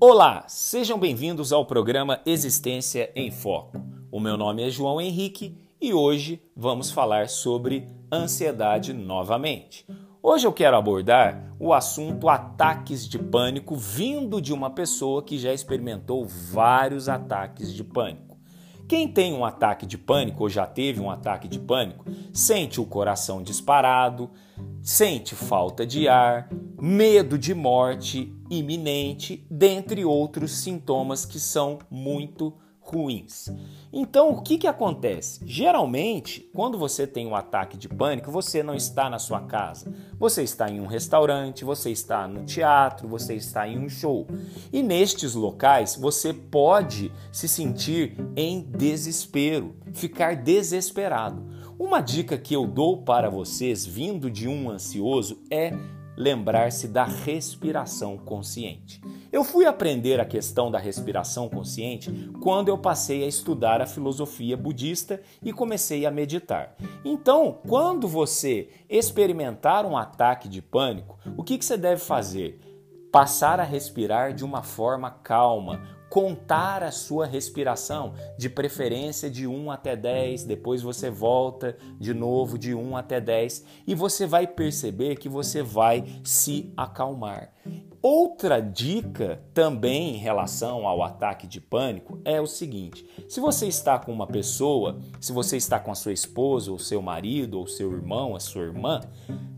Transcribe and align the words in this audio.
Olá, 0.00 0.44
sejam 0.46 0.96
bem-vindos 0.96 1.52
ao 1.52 1.66
programa 1.66 2.20
Existência 2.24 3.10
em 3.16 3.32
Foco. 3.32 3.82
O 4.12 4.20
meu 4.20 4.36
nome 4.36 4.62
é 4.62 4.70
João 4.70 5.00
Henrique 5.00 5.58
e 5.80 5.92
hoje 5.92 6.40
vamos 6.54 6.92
falar 6.92 7.28
sobre 7.28 7.84
ansiedade 8.12 8.92
novamente. 8.92 9.84
Hoje 10.22 10.46
eu 10.46 10.52
quero 10.52 10.76
abordar 10.76 11.52
o 11.58 11.74
assunto 11.74 12.28
ataques 12.28 13.08
de 13.08 13.18
pânico 13.18 13.74
vindo 13.74 14.40
de 14.40 14.52
uma 14.52 14.70
pessoa 14.70 15.20
que 15.20 15.36
já 15.36 15.52
experimentou 15.52 16.24
vários 16.24 17.08
ataques 17.08 17.74
de 17.74 17.82
pânico. 17.82 18.38
Quem 18.86 19.08
tem 19.08 19.34
um 19.34 19.44
ataque 19.44 19.84
de 19.84 19.98
pânico 19.98 20.44
ou 20.44 20.48
já 20.48 20.64
teve 20.64 21.00
um 21.00 21.10
ataque 21.10 21.48
de 21.48 21.58
pânico, 21.58 22.04
sente 22.32 22.80
o 22.80 22.86
coração 22.86 23.42
disparado, 23.42 24.30
sente 24.80 25.34
falta 25.34 25.84
de 25.84 26.06
ar, 26.08 26.48
medo 26.80 27.36
de 27.36 27.52
morte 27.52 28.32
iminente, 28.50 29.46
dentre 29.50 30.04
outros 30.04 30.52
sintomas 30.52 31.24
que 31.24 31.38
são 31.38 31.78
muito 31.90 32.54
ruins. 32.88 33.50
Então, 33.92 34.30
o 34.30 34.42
que, 34.42 34.56
que 34.56 34.66
acontece? 34.66 35.40
Geralmente, 35.44 36.48
quando 36.54 36.78
você 36.78 37.06
tem 37.06 37.26
um 37.26 37.34
ataque 37.34 37.76
de 37.76 37.88
pânico, 37.88 38.30
você 38.30 38.62
não 38.62 38.74
está 38.74 39.10
na 39.10 39.18
sua 39.18 39.42
casa. 39.42 39.92
Você 40.18 40.42
está 40.42 40.70
em 40.70 40.80
um 40.80 40.86
restaurante, 40.86 41.64
você 41.64 41.90
está 41.90 42.26
no 42.26 42.44
teatro, 42.44 43.06
você 43.06 43.34
está 43.34 43.68
em 43.68 43.78
um 43.78 43.88
show. 43.88 44.26
E 44.72 44.82
nestes 44.82 45.34
locais, 45.34 45.96
você 45.96 46.32
pode 46.32 47.12
se 47.30 47.46
sentir 47.46 48.16
em 48.34 48.62
desespero, 48.62 49.76
ficar 49.92 50.36
desesperado. 50.36 51.46
Uma 51.78 52.00
dica 52.00 52.36
que 52.36 52.54
eu 52.54 52.66
dou 52.66 53.02
para 53.02 53.30
vocês, 53.30 53.86
vindo 53.86 54.30
de 54.30 54.48
um 54.48 54.70
ansioso, 54.70 55.42
é 55.50 55.72
lembrar-se 56.18 56.88
da 56.88 57.04
respiração 57.04 58.18
consciente. 58.18 59.00
Eu 59.30 59.44
fui 59.44 59.66
aprender 59.66 60.18
a 60.18 60.24
questão 60.24 60.68
da 60.68 60.78
respiração 60.78 61.48
consciente 61.48 62.10
quando 62.42 62.68
eu 62.68 62.76
passei 62.76 63.22
a 63.22 63.28
estudar 63.28 63.80
a 63.80 63.86
filosofia 63.86 64.56
budista 64.56 65.22
e 65.40 65.52
comecei 65.52 66.04
a 66.04 66.10
meditar. 66.10 66.74
Então, 67.04 67.58
quando 67.68 68.08
você 68.08 68.68
experimentar 68.90 69.86
um 69.86 69.96
ataque 69.96 70.48
de 70.48 70.60
pânico, 70.60 71.16
o 71.36 71.44
que, 71.44 71.56
que 71.56 71.64
você 71.64 71.76
deve 71.76 72.00
fazer? 72.00 72.58
Passar 73.12 73.60
a 73.60 73.64
respirar 73.64 74.34
de 74.34 74.44
uma 74.44 74.64
forma 74.64 75.10
calma, 75.10 75.80
contar 76.08 76.82
a 76.82 76.90
sua 76.90 77.26
respiração, 77.26 78.14
de 78.36 78.48
preferência 78.48 79.30
de 79.30 79.46
1 79.46 79.70
até 79.70 79.94
10, 79.94 80.44
depois 80.44 80.82
você 80.82 81.10
volta 81.10 81.76
de 81.98 82.14
novo 82.14 82.58
de 82.58 82.74
1 82.74 82.96
até 82.96 83.20
10 83.20 83.64
e 83.86 83.94
você 83.94 84.26
vai 84.26 84.46
perceber 84.46 85.16
que 85.16 85.28
você 85.28 85.62
vai 85.62 86.04
se 86.24 86.72
acalmar. 86.76 87.52
Outra 88.00 88.60
dica 88.60 89.42
também 89.52 90.14
em 90.14 90.18
relação 90.18 90.86
ao 90.86 91.02
ataque 91.02 91.48
de 91.48 91.60
pânico 91.60 92.20
é 92.24 92.40
o 92.40 92.46
seguinte: 92.46 93.04
se 93.28 93.40
você 93.40 93.66
está 93.66 93.98
com 93.98 94.12
uma 94.12 94.26
pessoa, 94.26 95.00
se 95.20 95.32
você 95.32 95.56
está 95.56 95.80
com 95.80 95.90
a 95.90 95.96
sua 95.96 96.12
esposa, 96.12 96.70
ou 96.70 96.78
seu 96.78 97.02
marido, 97.02 97.58
ou 97.58 97.66
seu 97.66 97.92
irmão, 97.92 98.36
a 98.36 98.40
sua 98.40 98.62
irmã, 98.62 99.00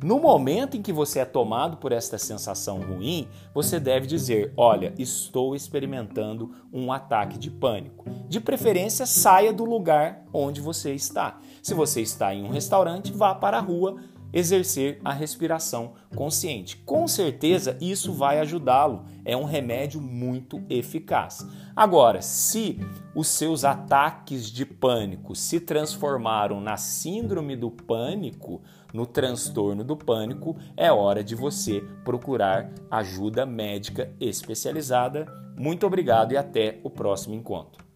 no 0.02 0.18
momento 0.18 0.74
em 0.74 0.80
que 0.80 0.92
você 0.92 1.18
é 1.18 1.24
tomado 1.26 1.76
por 1.76 1.92
esta 1.92 2.16
sensação 2.16 2.80
ruim, 2.80 3.28
você 3.52 3.78
deve 3.78 4.06
dizer: 4.06 4.54
Olha, 4.56 4.94
estou 4.98 5.54
experimentando 5.54 6.50
um 6.72 6.90
ataque 6.90 7.38
de 7.38 7.50
pânico. 7.50 8.08
De 8.26 8.40
preferência, 8.40 9.04
saia 9.04 9.52
do 9.52 9.66
lugar 9.66 10.24
onde 10.32 10.62
você 10.62 10.94
está. 10.94 11.38
Se 11.62 11.74
você 11.74 12.00
está 12.00 12.34
em 12.34 12.44
um 12.44 12.48
restaurante, 12.48 13.12
vá 13.12 13.34
para 13.34 13.58
a 13.58 13.60
rua 13.60 13.96
exercer 14.32 15.00
a 15.04 15.12
respiração 15.12 15.94
consciente. 16.14 16.76
Com 16.78 17.06
certeza 17.08 17.76
isso 17.80 18.12
vai 18.12 18.40
ajudá-lo. 18.40 19.04
É 19.24 19.36
um 19.36 19.44
remédio 19.44 20.00
muito 20.00 20.62
eficaz. 20.68 21.46
Agora, 21.74 22.22
se 22.22 22.78
os 23.14 23.28
seus 23.28 23.64
ataques 23.64 24.50
de 24.50 24.64
pânico 24.64 25.34
se 25.34 25.60
transformaram 25.60 26.60
na 26.60 26.76
síndrome 26.76 27.56
do 27.56 27.70
pânico, 27.70 28.60
no 28.92 29.06
transtorno 29.06 29.84
do 29.84 29.96
pânico, 29.96 30.56
é 30.76 30.90
hora 30.90 31.22
de 31.22 31.34
você 31.34 31.82
procurar 32.04 32.72
ajuda 32.90 33.46
médica 33.46 34.12
especializada. 34.20 35.26
Muito 35.56 35.86
obrigado 35.86 36.32
e 36.32 36.36
até 36.36 36.80
o 36.82 36.90
próximo 36.90 37.34
encontro. 37.34 37.89